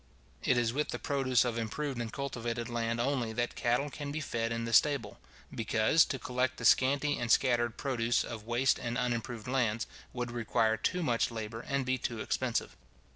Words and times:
It 0.43 0.57
is 0.57 0.73
with 0.73 0.89
the 0.89 0.97
produce 0.97 1.45
of 1.45 1.59
improved 1.59 2.01
and 2.01 2.11
cultivated 2.11 2.67
land 2.69 2.99
only 2.99 3.33
that 3.33 3.53
cattle 3.53 3.91
can 3.91 4.11
be 4.11 4.19
fed 4.19 4.51
in 4.51 4.65
the 4.65 4.73
stable; 4.73 5.19
because, 5.53 6.05
to 6.05 6.17
collect 6.17 6.57
the 6.57 6.65
scanty 6.65 7.19
and 7.19 7.31
scattered 7.31 7.77
produce 7.77 8.23
of 8.23 8.47
waste 8.47 8.79
and 8.79 8.97
unimproved 8.97 9.47
lands, 9.47 9.85
would 10.11 10.31
require 10.31 10.75
too 10.75 11.03
much 11.03 11.29
labour, 11.29 11.61
and 11.61 11.85
be 11.85 11.99
too 11.99 12.19
expensive. 12.19 12.75